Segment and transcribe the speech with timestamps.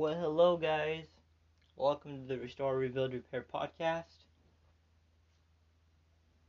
[0.00, 1.04] Well, hello, guys.
[1.76, 4.24] Welcome to the Restore, Rebuild, Repair podcast.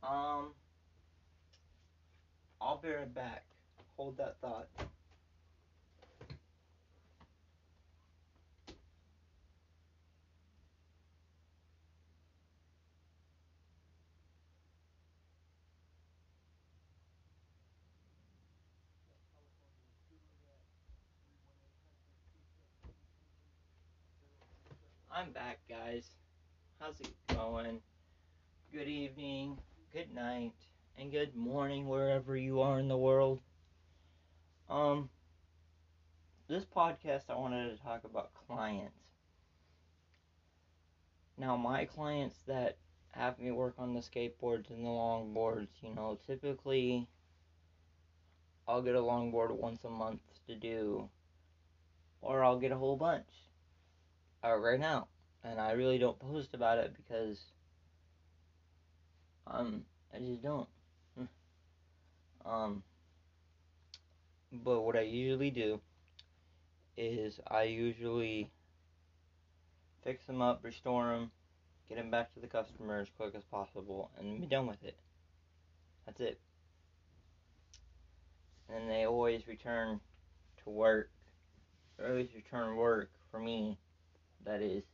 [0.02, 0.54] Um,
[2.62, 3.44] I'll be right back.
[3.98, 4.68] Hold that thought.
[25.22, 26.04] I'm back, guys.
[26.80, 27.78] How's it going?
[28.72, 29.56] Good evening,
[29.92, 30.54] good night,
[30.98, 33.38] and good morning wherever you are in the world.
[34.68, 35.10] Um,
[36.48, 38.98] this podcast I wanted to talk about clients.
[41.38, 42.78] Now, my clients that
[43.12, 47.06] have me work on the skateboards and the longboards, you know, typically
[48.66, 51.08] I'll get a longboard once a month to do,
[52.22, 53.51] or I'll get a whole bunch
[54.50, 55.06] right now,
[55.44, 57.38] and I really don't post about it because
[59.46, 59.84] um
[60.14, 60.68] I just don't.
[62.44, 62.82] um,
[64.52, 65.80] but what I usually do
[66.96, 68.50] is I usually
[70.04, 71.30] fix them up, restore them,
[71.88, 74.96] get them back to the customer as quick as possible, and be done with it.
[76.04, 76.40] That's it.
[78.68, 80.00] And they always return
[80.62, 81.10] to work.
[81.96, 83.78] They always return work for me
[84.44, 84.84] that is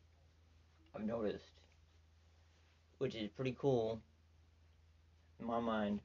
[0.95, 1.45] I've noticed,
[2.99, 4.01] which is pretty cool
[5.39, 6.01] in my mind,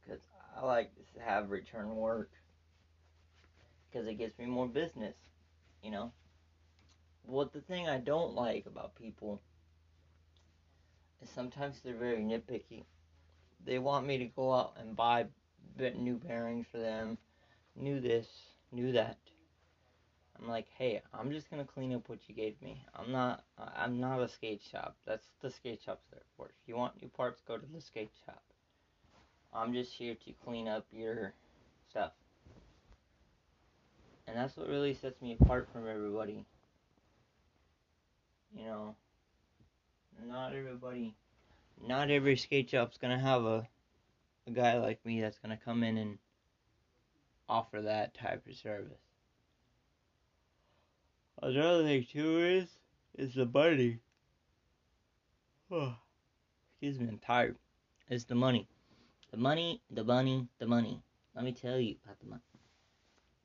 [0.00, 0.20] because
[0.56, 2.30] I like to have return work
[3.90, 5.14] because it gets me more business,
[5.82, 6.12] you know.
[7.24, 9.40] What the thing I don't like about people
[11.22, 12.84] is sometimes they're very nitpicky.
[13.64, 15.26] They want me to go out and buy
[15.78, 17.18] new bearings for them,
[17.76, 18.26] new this,
[18.72, 19.18] new that.
[20.40, 22.82] I'm like, hey, I'm just gonna clean up what you gave me.
[22.94, 24.96] I'm not, uh, I'm not a skate shop.
[25.06, 26.46] That's the skate shop's there for.
[26.46, 28.42] If you want new parts, go to the skate shop.
[29.52, 31.32] I'm just here to clean up your
[31.90, 32.12] stuff.
[34.26, 36.44] And that's what really sets me apart from everybody.
[38.54, 38.96] You know,
[40.26, 41.14] not everybody,
[41.86, 43.66] not every skate shop's gonna have a,
[44.46, 46.18] a guy like me that's gonna come in and
[47.48, 49.07] offer that type of service.
[51.40, 52.68] Another thing too is
[53.16, 53.98] is the money.
[55.70, 55.94] Oh,
[56.70, 57.56] excuse me, I'm tired.
[58.08, 58.66] It's the money.
[59.30, 61.00] The money, the money, the money.
[61.36, 62.42] Let me tell you about the money.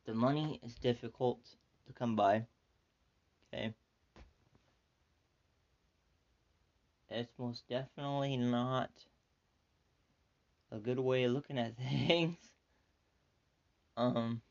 [0.05, 1.39] The money is difficult
[1.85, 2.47] to come by.
[3.53, 3.75] Okay.
[7.09, 8.89] It's most definitely not
[10.71, 11.77] a good way of looking at
[12.07, 12.37] things.
[13.95, 14.41] Um,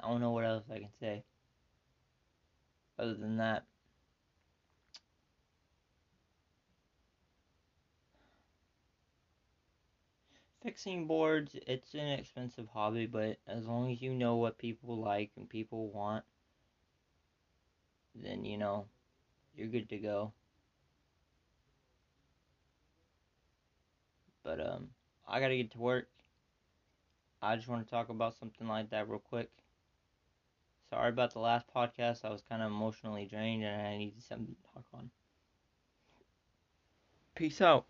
[0.00, 1.24] I don't know what else I can say
[3.00, 3.64] other than that,
[10.62, 15.32] fixing boards, it's an expensive hobby, but as long as you know what people like
[15.36, 16.24] and people want,
[18.14, 18.86] then you know,
[19.54, 20.32] you're good to go.
[24.42, 24.90] But um
[25.26, 26.08] I got to get to work.
[27.42, 29.50] I just want to talk about something like that real quick.
[30.90, 32.24] Sorry about the last podcast.
[32.24, 35.10] I was kind of emotionally drained and I needed something to talk on.
[37.36, 37.86] Peace out.